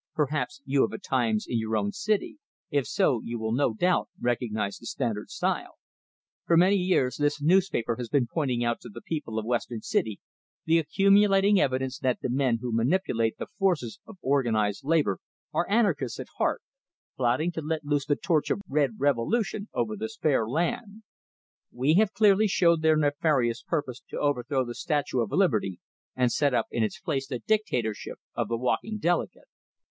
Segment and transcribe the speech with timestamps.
[0.15, 2.39] Perhaps you have a "Times" in your own city;
[2.71, 5.75] if so, you will no doubt recognize the standard style:
[6.47, 10.19] "For many years this newspaper has been pointing out to the people of Western City
[10.65, 15.19] the accumulating evidence that the men who manipulate the forces of organized labor
[15.53, 16.63] are Anarchists at heart,
[17.15, 21.03] plotting to let loose the torch of red revolution over this fair land.
[21.71, 25.79] We have clearly showed their nefarious purpose to overthrow the Statue of Liberty
[26.15, 29.45] and set up in its place the Dictatorship of the Walking Delegate.